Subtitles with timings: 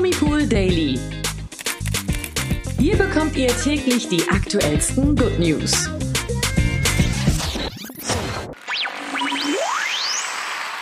[0.00, 0.98] Promipool Daily.
[2.78, 5.90] Hier bekommt ihr täglich die aktuellsten Good News.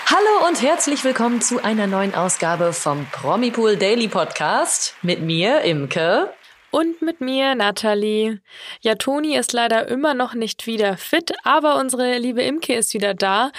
[0.06, 6.32] Hallo und herzlich willkommen zu einer neuen Ausgabe vom Promipool Daily Podcast mit mir, Imke.
[6.70, 8.40] Und mit mir, Nathalie.
[8.80, 13.14] Ja, Toni ist leider immer noch nicht wieder fit, aber unsere liebe Imke ist wieder
[13.14, 13.52] da.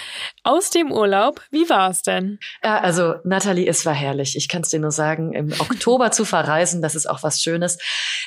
[0.44, 1.42] Aus dem Urlaub.
[1.50, 2.38] Wie war es denn?
[2.62, 4.36] Ja, also, Nathalie, es war herrlich.
[4.36, 7.78] Ich kann es dir nur sagen, im Oktober zu verreisen, das ist auch was Schönes.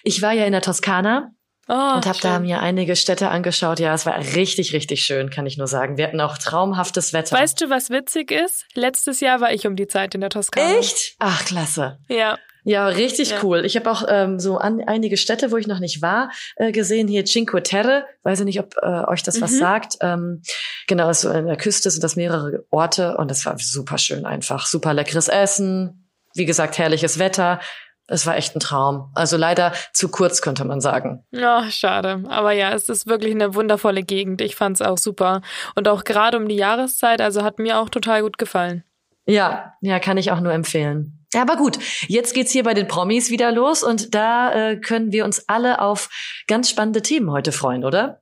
[0.04, 1.32] Ich war ja in der Toskana
[1.70, 3.80] Oh, und habe da mir einige Städte angeschaut.
[3.80, 5.96] Ja, es war richtig, richtig schön, kann ich nur sagen.
[5.96, 7.38] Wir hatten auch traumhaftes Wetter.
[7.38, 8.66] Weißt du, was witzig ist?
[8.74, 10.78] Letztes Jahr war ich um die Zeit in der Toskana.
[10.78, 11.16] Echt?
[11.20, 12.00] Ach, klasse.
[12.10, 12.38] Ja.
[12.64, 13.38] Ja, richtig ja.
[13.44, 13.66] cool.
[13.66, 17.08] Ich habe auch ähm, so an, einige Städte, wo ich noch nicht war, äh, gesehen.
[17.08, 19.42] Hier Cinque Terre, weiß ich nicht, ob äh, euch das mhm.
[19.42, 19.98] was sagt.
[20.02, 20.42] Ähm,
[20.88, 24.66] genau, so an der Küste sind das mehrere Orte und es war super schön einfach.
[24.66, 27.60] Super leckeres Essen, wie gesagt, herrliches Wetter.
[28.08, 29.12] Es war echt ein Traum.
[29.16, 31.26] Also leider zu kurz, könnte man sagen.
[31.32, 32.24] Ja, schade.
[32.28, 34.42] Aber ja, es ist wirklich eine wundervolle Gegend.
[34.42, 35.42] Ich fand es auch super.
[35.76, 38.84] Und auch gerade um die Jahreszeit, also hat mir auch total gut gefallen.
[39.26, 41.26] Ja, ja, kann ich auch nur empfehlen.
[41.34, 45.12] Ja, aber gut, jetzt geht's hier bei den Promis wieder los und da äh, können
[45.12, 46.10] wir uns alle auf
[46.48, 48.22] ganz spannende Themen heute freuen, oder?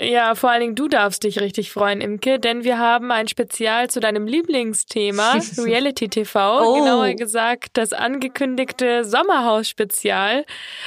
[0.00, 3.90] Ja, vor allen Dingen du darfst dich richtig freuen, Imke, denn wir haben ein Spezial
[3.90, 6.74] zu deinem Lieblingsthema, Reality TV, oh.
[6.78, 10.46] genauer gesagt das angekündigte Sommerhaus-Spezial.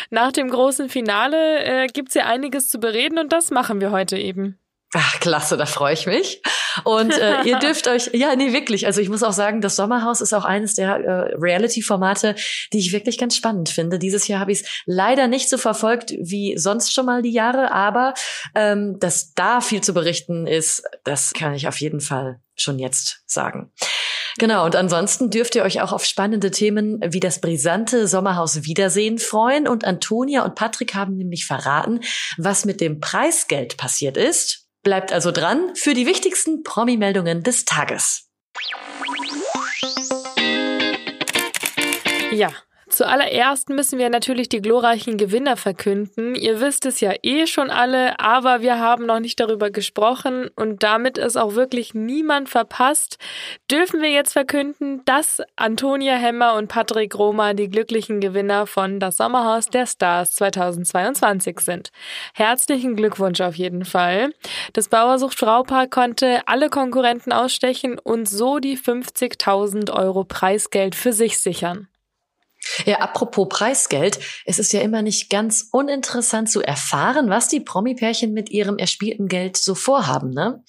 [0.09, 4.17] Nach dem großen Finale äh, gibt's ja einiges zu bereden und das machen wir heute
[4.17, 4.57] eben.
[4.95, 6.41] Ach, klasse, da freue ich mich.
[6.83, 8.85] Und äh, ihr dürft euch, ja, nee, wirklich.
[8.85, 12.35] Also ich muss auch sagen, das Sommerhaus ist auch eines der äh, Reality-Formate,
[12.71, 13.97] die ich wirklich ganz spannend finde.
[13.97, 17.71] Dieses Jahr habe ich es leider nicht so verfolgt wie sonst schon mal die Jahre,
[17.71, 18.13] aber
[18.53, 23.23] ähm, dass da viel zu berichten ist, das kann ich auf jeden Fall schon jetzt
[23.25, 23.71] sagen.
[24.39, 29.19] Genau, und ansonsten dürft ihr euch auch auf spannende Themen wie das brisante Sommerhaus Wiedersehen
[29.19, 29.67] freuen.
[29.67, 31.99] Und Antonia und Patrick haben nämlich verraten,
[32.37, 34.62] was mit dem Preisgeld passiert ist.
[34.83, 38.29] Bleibt also dran für die wichtigsten Promi-Meldungen des Tages.
[42.31, 42.51] Ja,
[42.93, 46.35] Zuallererst müssen wir natürlich die glorreichen Gewinner verkünden.
[46.35, 50.83] Ihr wisst es ja eh schon alle, aber wir haben noch nicht darüber gesprochen und
[50.83, 53.17] damit es auch wirklich niemand verpasst,
[53.71, 59.17] dürfen wir jetzt verkünden, dass Antonia Hemmer und Patrick Roma die glücklichen Gewinner von Das
[59.17, 61.89] Sommerhaus der Stars 2022 sind.
[62.35, 64.35] Herzlichen Glückwunsch auf jeden Fall.
[64.73, 71.39] Das Bauersucht Fraupaar konnte alle Konkurrenten ausstechen und so die 50.000 Euro Preisgeld für sich
[71.39, 71.87] sichern.
[72.85, 78.33] Ja, apropos Preisgeld, es ist ja immer nicht ganz uninteressant zu erfahren, was die Promi-Pärchen
[78.33, 80.63] mit ihrem erspielten Geld so vorhaben, ne?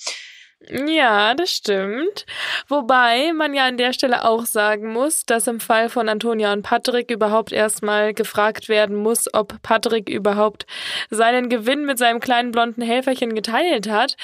[0.70, 2.24] Ja, das stimmt.
[2.68, 6.62] Wobei man ja an der Stelle auch sagen muss, dass im Fall von Antonia und
[6.62, 10.66] Patrick überhaupt erstmal gefragt werden muss, ob Patrick überhaupt
[11.10, 14.16] seinen Gewinn mit seinem kleinen blonden Helferchen geteilt hat.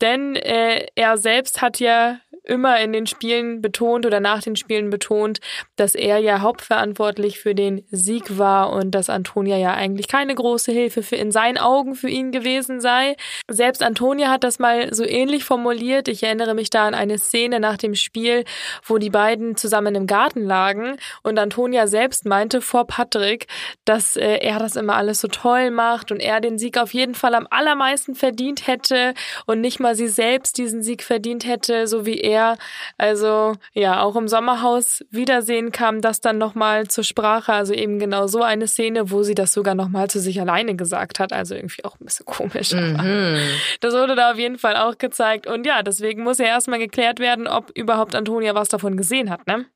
[0.00, 2.18] Denn äh, er selbst hat ja
[2.48, 5.40] immer in den Spielen betont oder nach den Spielen betont,
[5.76, 10.72] dass er ja hauptverantwortlich für den Sieg war und dass Antonia ja eigentlich keine große
[10.72, 13.16] Hilfe für in seinen Augen für ihn gewesen sei.
[13.48, 16.08] Selbst Antonia hat das mal so ähnlich formuliert.
[16.08, 18.44] Ich erinnere mich da an eine Szene nach dem Spiel,
[18.84, 23.46] wo die beiden zusammen im Garten lagen und Antonia selbst meinte vor Patrick,
[23.84, 27.14] dass äh, er das immer alles so toll macht und er den Sieg auf jeden
[27.14, 29.12] Fall am allermeisten verdient hätte
[29.46, 32.56] und nicht mal sie selbst diesen Sieg verdient hätte, so wie er her.
[32.96, 37.52] Also ja, auch im Sommerhaus Wiedersehen kam das dann nochmal zur Sprache.
[37.52, 41.18] Also eben genau so eine Szene, wo sie das sogar nochmal zu sich alleine gesagt
[41.20, 41.32] hat.
[41.32, 42.72] Also irgendwie auch ein bisschen komisch.
[42.72, 43.38] Mhm.
[43.80, 45.46] das wurde da auf jeden Fall auch gezeigt.
[45.46, 49.46] Und ja, deswegen muss ja erstmal geklärt werden, ob überhaupt Antonia was davon gesehen hat,
[49.46, 49.66] ne?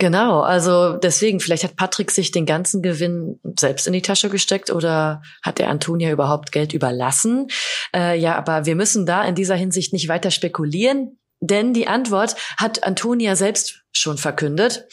[0.00, 4.70] Genau, also deswegen, vielleicht hat Patrick sich den ganzen Gewinn selbst in die Tasche gesteckt
[4.70, 7.48] oder hat der Antonia überhaupt Geld überlassen?
[7.94, 11.19] Äh, ja, aber wir müssen da in dieser Hinsicht nicht weiter spekulieren.
[11.40, 14.86] Denn die Antwort hat Antonia selbst schon verkündet.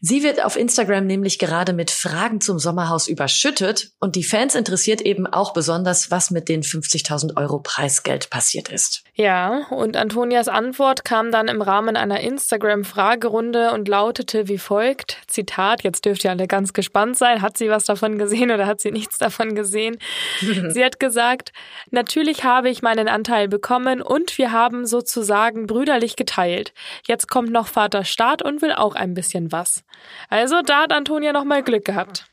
[0.00, 5.00] Sie wird auf Instagram nämlich gerade mit Fragen zum Sommerhaus überschüttet und die Fans interessiert
[5.00, 9.02] eben auch besonders, was mit den 50.000 Euro Preisgeld passiert ist.
[9.14, 15.82] Ja, und Antonias Antwort kam dann im Rahmen einer Instagram-Fragerunde und lautete wie folgt, Zitat,
[15.82, 18.92] jetzt dürft ihr alle ganz gespannt sein, hat sie was davon gesehen oder hat sie
[18.92, 19.98] nichts davon gesehen?
[20.68, 21.52] sie hat gesagt,
[21.90, 26.72] natürlich habe ich meinen Anteil bekommen und wir haben sozusagen brüderlich geteilt.
[27.06, 29.82] Jetzt kommt noch Vater Staat Start und will auch ein bisschen was.
[30.28, 32.26] Also da hat Antonia nochmal Glück gehabt.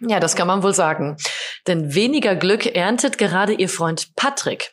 [0.00, 1.16] Ja, das kann man wohl sagen.
[1.66, 4.72] Denn weniger Glück erntet gerade ihr Freund Patrick.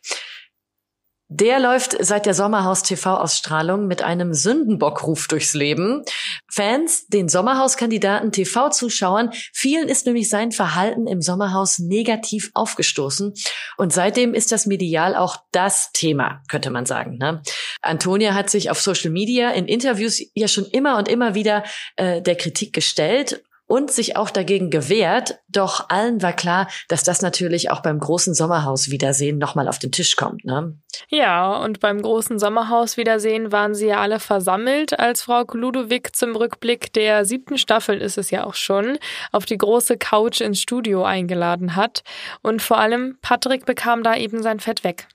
[1.30, 6.04] Der läuft seit der Sommerhaus TV-Ausstrahlung mit einem Sündenbockruf durchs Leben.
[6.50, 13.34] Fans, den Sommerhauskandidaten TV-Zuschauern, vielen ist nämlich sein Verhalten im Sommerhaus negativ aufgestoßen.
[13.76, 17.18] Und seitdem ist das medial auch das Thema, könnte man sagen.
[17.18, 17.42] Ne?
[17.82, 21.66] Antonia hat sich auf Social Media in Interviews ja schon immer und immer wieder
[21.98, 25.40] äh, der Kritik gestellt und sich auch dagegen gewehrt.
[25.50, 30.16] Doch allen war klar, dass das natürlich auch beim großen Sommerhaus-Wiedersehen nochmal auf den Tisch
[30.16, 30.46] kommt.
[30.46, 30.78] Ne?
[31.10, 36.94] Ja, und beim großen Sommerhaus-Wiedersehen waren sie ja alle versammelt, als Frau Ludowig zum Rückblick
[36.94, 38.98] der siebten Staffel ist es ja auch schon,
[39.32, 42.04] auf die große Couch ins Studio eingeladen hat.
[42.42, 45.08] Und vor allem Patrick bekam da eben sein Fett weg.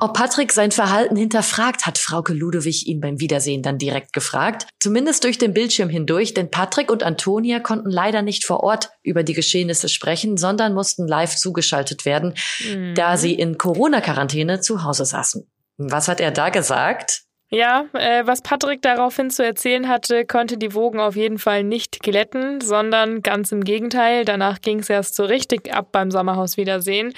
[0.00, 4.68] Ob Patrick sein Verhalten hinterfragt, hat Frauke Ludewig ihn beim Wiedersehen dann direkt gefragt.
[4.78, 9.24] Zumindest durch den Bildschirm hindurch, denn Patrick und Antonia konnten leider nicht vor Ort über
[9.24, 12.94] die Geschehnisse sprechen, sondern mussten live zugeschaltet werden, mhm.
[12.94, 15.50] da sie in Corona-Quarantäne zu Hause saßen.
[15.78, 17.22] Was hat er da gesagt?
[17.50, 22.00] Ja, äh, was Patrick daraufhin zu erzählen hatte, konnte die Wogen auf jeden Fall nicht
[22.00, 24.26] glätten, sondern ganz im Gegenteil.
[24.26, 27.14] Danach ging es erst so richtig ab beim Sommerhaus Wiedersehen.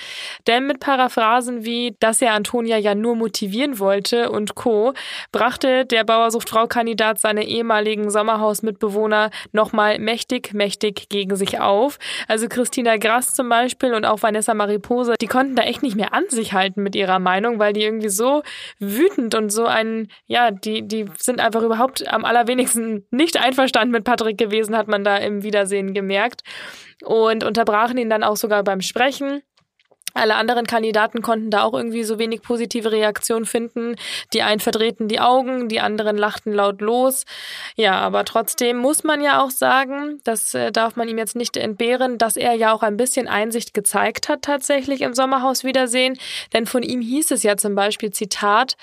[0.46, 4.94] Denn mit Paraphrasen wie, dass er Antonia ja nur motivieren wollte und Co.,
[5.32, 11.98] brachte der Bauersuchtfrau-Kandidat seine ehemaligen Sommerhausmitbewohner nochmal mächtig, mächtig gegen sich auf.
[12.28, 16.14] Also Christina Grass zum Beispiel und auch Vanessa Maripose, die konnten da echt nicht mehr
[16.14, 18.44] an sich halten mit ihrer Meinung, weil die irgendwie so
[18.78, 24.04] wütend und so einen ja, die, die sind einfach überhaupt am allerwenigsten nicht einverstanden mit
[24.04, 26.42] Patrick gewesen, hat man da im Wiedersehen gemerkt.
[27.02, 29.42] Und unterbrachen ihn dann auch sogar beim Sprechen.
[30.14, 33.96] Alle anderen Kandidaten konnten da auch irgendwie so wenig positive Reaktion finden.
[34.32, 37.24] Die einen verdrehten die Augen, die anderen lachten laut los.
[37.76, 41.56] Ja, aber trotzdem muss man ja auch sagen, das äh, darf man ihm jetzt nicht
[41.56, 46.18] entbehren, dass er ja auch ein bisschen Einsicht gezeigt hat tatsächlich im Sommerhaus Wiedersehen.
[46.52, 48.76] Denn von ihm hieß es ja zum Beispiel Zitat,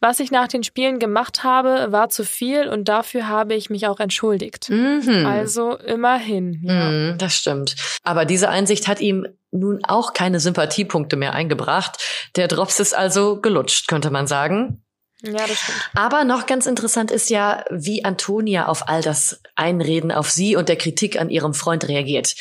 [0.00, 3.86] was ich nach den Spielen gemacht habe, war zu viel und dafür habe ich mich
[3.86, 4.70] auch entschuldigt.
[4.70, 5.26] Mhm.
[5.26, 6.60] Also immerhin.
[6.64, 6.90] Ja.
[6.90, 7.74] Mhm, das stimmt.
[8.02, 12.02] Aber diese Einsicht hat ihm nun auch keine Sympathiepunkte mehr eingebracht.
[12.36, 14.84] Der Drops ist also gelutscht, könnte man sagen.
[15.22, 15.78] Ja, das stimmt.
[15.94, 20.68] Aber noch ganz interessant ist ja, wie Antonia auf all das Einreden auf sie und
[20.68, 22.34] der Kritik an ihrem Freund reagiert.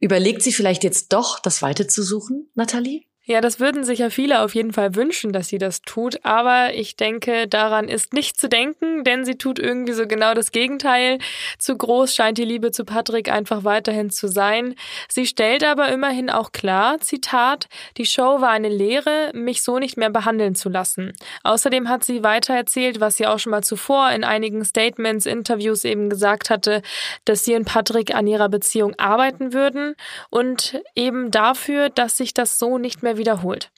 [0.00, 3.04] Überlegt sie vielleicht jetzt doch, das Weite zu suchen, Nathalie?
[3.30, 6.72] Ja, das würden sich ja viele auf jeden Fall wünschen, dass sie das tut, aber
[6.72, 11.18] ich denke, daran ist nicht zu denken, denn sie tut irgendwie so genau das Gegenteil.
[11.58, 14.76] Zu groß scheint die Liebe zu Patrick einfach weiterhin zu sein.
[15.10, 19.98] Sie stellt aber immerhin auch klar, Zitat, die Show war eine Lehre, mich so nicht
[19.98, 21.12] mehr behandeln zu lassen.
[21.42, 25.84] Außerdem hat sie weiter erzählt, was sie auch schon mal zuvor in einigen Statements, Interviews
[25.84, 26.80] eben gesagt hatte,
[27.26, 29.96] dass sie und Patrick an ihrer Beziehung arbeiten würden
[30.30, 33.70] und eben dafür, dass sich das so nicht mehr wiederholt.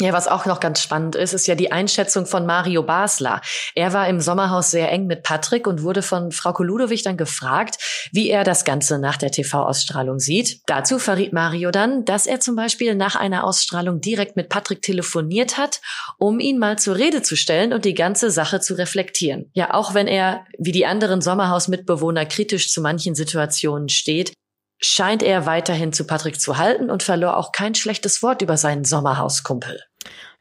[0.00, 3.42] Ja, was auch noch ganz spannend ist, ist ja die Einschätzung von Mario Basler.
[3.74, 7.76] Er war im Sommerhaus sehr eng mit Patrick und wurde von Frau Koludowich dann gefragt,
[8.10, 10.62] wie er das Ganze nach der TV-Ausstrahlung sieht.
[10.66, 15.58] Dazu verriet Mario dann, dass er zum Beispiel nach einer Ausstrahlung direkt mit Patrick telefoniert
[15.58, 15.82] hat,
[16.16, 19.50] um ihn mal zur Rede zu stellen und die ganze Sache zu reflektieren.
[19.52, 24.32] Ja, auch wenn er, wie die anderen Sommerhausmitbewohner, kritisch zu manchen Situationen steht,
[24.80, 28.84] scheint er weiterhin zu Patrick zu halten und verlor auch kein schlechtes Wort über seinen
[28.84, 29.80] Sommerhauskumpel.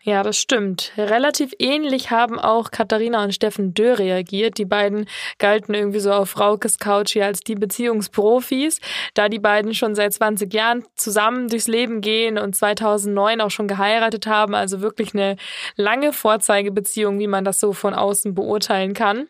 [0.02, 0.94] Ja, das stimmt.
[0.98, 4.58] Relativ ähnlich haben auch Katharina und Steffen Dö reagiert.
[4.58, 5.10] Die beiden
[5.40, 8.80] galten irgendwie so auf Fraukes Couch hier als die Beziehungsprofis,
[9.14, 13.68] da die beiden schon seit 20 Jahren zusammen durchs Leben gehen und 2009 auch schon
[13.68, 14.56] geheiratet haben.
[14.56, 15.36] Also wirklich eine
[15.76, 19.28] lange Vorzeigebeziehung, wie man das so von außen beurteilen kann.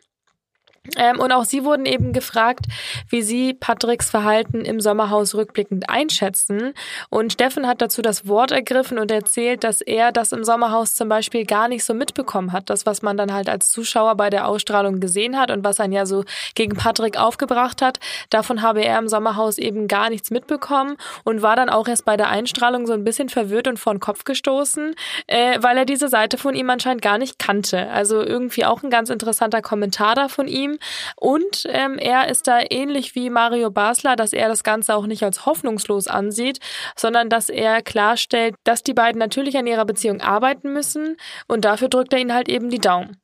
[0.96, 2.64] Ähm, und auch sie wurden eben gefragt,
[3.10, 6.72] wie sie Patricks Verhalten im Sommerhaus rückblickend einschätzen.
[7.10, 11.08] Und Steffen hat dazu das Wort ergriffen und erzählt, dass er das im Sommerhaus zum
[11.08, 12.70] Beispiel gar nicht so mitbekommen hat.
[12.70, 15.92] Das, was man dann halt als Zuschauer bei der Ausstrahlung gesehen hat und was ein
[15.92, 20.96] ja so gegen Patrick aufgebracht hat, davon habe er im Sommerhaus eben gar nichts mitbekommen
[21.24, 24.00] und war dann auch erst bei der Einstrahlung so ein bisschen verwirrt und vor den
[24.00, 24.94] Kopf gestoßen,
[25.26, 27.90] äh, weil er diese Seite von ihm anscheinend gar nicht kannte.
[27.90, 30.69] Also irgendwie auch ein ganz interessanter Kommentar da von ihm.
[31.16, 35.22] Und ähm, er ist da ähnlich wie Mario Basler, dass er das Ganze auch nicht
[35.22, 36.58] als hoffnungslos ansieht,
[36.96, 41.16] sondern dass er klarstellt, dass die beiden natürlich an ihrer Beziehung arbeiten müssen
[41.48, 43.20] und dafür drückt er ihnen halt eben die Daumen.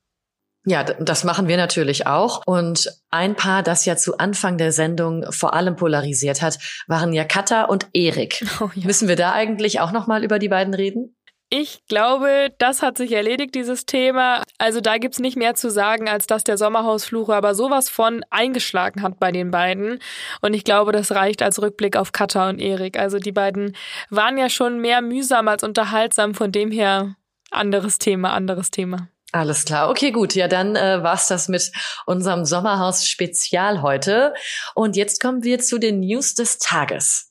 [0.69, 2.43] Ja, das machen wir natürlich auch.
[2.45, 7.25] Und ein Paar, das ja zu Anfang der Sendung vor allem polarisiert hat, waren ja
[7.25, 8.45] Katha und Erik.
[8.61, 8.87] Oh, ja.
[8.87, 11.16] Müssen wir da eigentlich auch noch mal über die beiden reden?
[11.49, 14.43] Ich glaube, das hat sich erledigt, dieses Thema.
[14.59, 19.03] Also da gibt's nicht mehr zu sagen, als dass der Sommerhausfluche aber sowas von eingeschlagen
[19.03, 20.00] hat bei den beiden.
[20.41, 22.99] Und ich glaube, das reicht als Rückblick auf Katha und Erik.
[22.99, 23.76] Also die beiden
[24.11, 26.35] waren ja schon mehr mühsam als unterhaltsam.
[26.35, 27.15] Von dem her
[27.53, 29.09] anderes Thema, anderes Thema.
[29.31, 29.91] Alles klar.
[29.91, 30.35] Okay, gut.
[30.35, 31.71] Ja, dann äh, war's das mit
[32.07, 34.35] unserem Sommerhaus-Spezial heute.
[34.75, 37.31] Und jetzt kommen wir zu den News des Tages.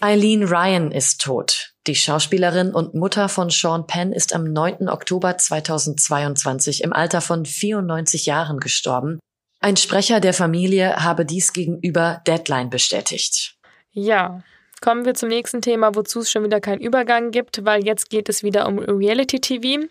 [0.00, 1.72] Eileen Ryan ist tot.
[1.88, 4.88] Die Schauspielerin und Mutter von Sean Penn ist am 9.
[4.88, 9.18] Oktober 2022 im Alter von 94 Jahren gestorben.
[9.58, 13.56] Ein Sprecher der Familie habe dies gegenüber Deadline bestätigt.
[13.90, 14.44] Ja,
[14.80, 18.28] Kommen wir zum nächsten Thema, wozu es schon wieder keinen Übergang gibt, weil jetzt geht
[18.28, 19.86] es wieder um Reality TV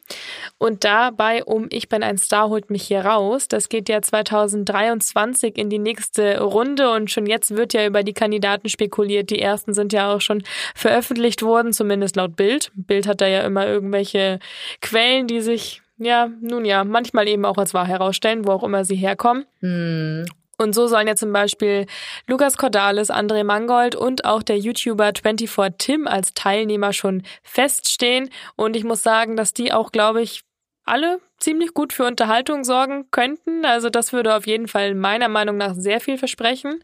[0.58, 3.48] und dabei um Ich bin ein Star holt mich hier raus.
[3.48, 8.14] Das geht ja 2023 in die nächste Runde und schon jetzt wird ja über die
[8.14, 9.30] Kandidaten spekuliert.
[9.30, 10.44] Die ersten sind ja auch schon
[10.76, 12.72] veröffentlicht worden, zumindest laut Bild.
[12.76, 14.40] Bild hat da ja immer irgendwelche
[14.82, 18.86] Quellen, die sich ja, nun ja, manchmal eben auch als wahr herausstellen, wo auch immer
[18.86, 19.46] sie herkommen.
[19.62, 20.26] Hm.
[20.58, 21.86] Und so sollen ja zum Beispiel
[22.26, 28.30] Lukas Cordalis, André Mangold und auch der YouTuber 24 Tim als Teilnehmer schon feststehen.
[28.56, 30.44] Und ich muss sagen, dass die auch, glaube ich,
[30.84, 33.66] alle ziemlich gut für Unterhaltung sorgen könnten.
[33.66, 36.82] Also das würde auf jeden Fall meiner Meinung nach sehr viel versprechen.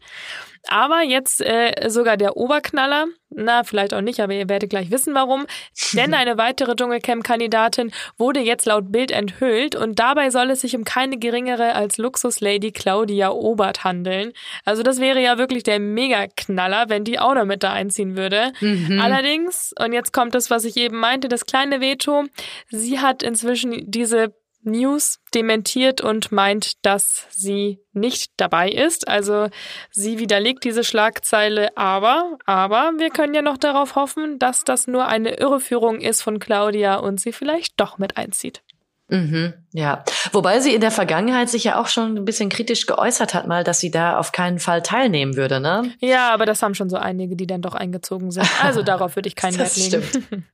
[0.68, 5.14] Aber jetzt äh, sogar der Oberknaller, na, vielleicht auch nicht, aber ihr werdet gleich wissen,
[5.14, 5.46] warum.
[5.92, 10.84] Denn eine weitere Dschungelcamp-Kandidatin wurde jetzt laut Bild enthüllt und dabei soll es sich um
[10.84, 14.32] keine geringere als Luxuslady Claudia Obert handeln.
[14.64, 18.52] Also das wäre ja wirklich der Mega-Knaller, wenn die auch noch mit da einziehen würde.
[18.60, 19.00] Mhm.
[19.02, 22.24] Allerdings, und jetzt kommt das, was ich eben meinte, das kleine Veto,
[22.70, 24.32] sie hat inzwischen diese
[24.64, 29.08] News dementiert und meint, dass sie nicht dabei ist.
[29.08, 29.48] Also
[29.90, 35.06] sie widerlegt diese Schlagzeile, aber, aber wir können ja noch darauf hoffen, dass das nur
[35.06, 38.62] eine Irreführung ist von Claudia und sie vielleicht doch mit einzieht.
[39.08, 40.02] Mhm, ja.
[40.32, 43.62] Wobei sie in der Vergangenheit sich ja auch schon ein bisschen kritisch geäußert hat, mal,
[43.62, 45.92] dass sie da auf keinen Fall teilnehmen würde, ne?
[46.00, 48.48] Ja, aber das haben schon so einige, die dann doch eingezogen sind.
[48.62, 50.02] Also darauf würde ich keinen Wert legen.
[50.02, 50.44] Stimmt.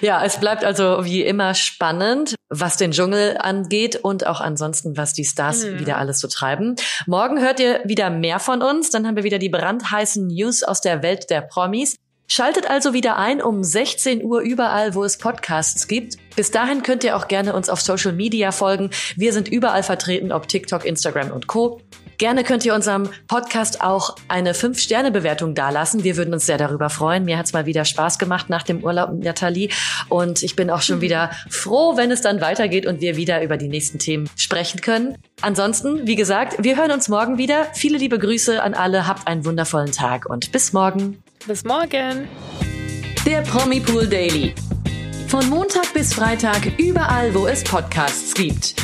[0.00, 5.12] Ja, es bleibt also wie immer spannend, was den Dschungel angeht und auch ansonsten, was
[5.12, 5.80] die Stars mhm.
[5.80, 6.76] wieder alles so treiben.
[7.06, 8.90] Morgen hört ihr wieder mehr von uns.
[8.90, 11.96] Dann haben wir wieder die brandheißen News aus der Welt der Promis.
[12.26, 16.16] Schaltet also wieder ein um 16 Uhr überall, wo es Podcasts gibt.
[16.36, 18.90] Bis dahin könnt ihr auch gerne uns auf Social Media folgen.
[19.14, 21.80] Wir sind überall vertreten, ob TikTok, Instagram und Co.
[22.18, 26.04] Gerne könnt ihr unserem Podcast auch eine 5-Sterne-Bewertung dalassen.
[26.04, 27.24] Wir würden uns sehr darüber freuen.
[27.24, 29.70] Mir hat es mal wieder Spaß gemacht nach dem Urlaub mit Nathalie.
[30.08, 33.56] Und ich bin auch schon wieder froh, wenn es dann weitergeht und wir wieder über
[33.56, 35.16] die nächsten Themen sprechen können.
[35.40, 37.66] Ansonsten, wie gesagt, wir hören uns morgen wieder.
[37.74, 39.06] Viele liebe Grüße an alle.
[39.06, 41.22] Habt einen wundervollen Tag und bis morgen.
[41.46, 42.28] Bis morgen.
[43.26, 44.54] Der Promi Pool Daily.
[45.28, 48.83] Von Montag bis Freitag überall, wo es Podcasts gibt.